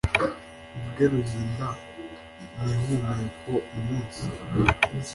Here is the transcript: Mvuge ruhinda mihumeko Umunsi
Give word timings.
Mvuge 0.75 1.05
ruhinda 1.13 1.67
mihumeko 2.63 3.51
Umunsi 3.77 4.23